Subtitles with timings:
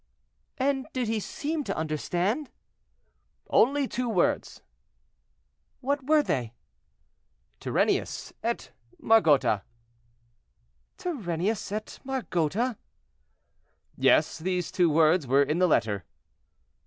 [0.57, 2.49] "And did he seem to understand?"
[3.51, 4.63] "Only two words."
[5.79, 6.55] "What were they?"
[7.59, 9.61] "Turennius et Margota."
[10.97, 12.77] "Turennius et Margota?"
[13.95, 16.03] "Yes; those two words were in the letter."